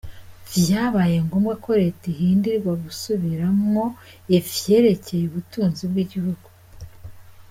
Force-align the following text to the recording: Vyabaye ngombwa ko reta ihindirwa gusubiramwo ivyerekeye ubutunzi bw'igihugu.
Vyabaye 0.51 1.17
ngombwa 1.25 1.53
ko 1.63 1.71
reta 1.81 2.03
ihindirwa 2.13 2.71
gusubiramwo 2.85 3.83
ivyerekeye 4.37 5.23
ubutunzi 5.27 5.83
bw'igihugu. 5.91 6.47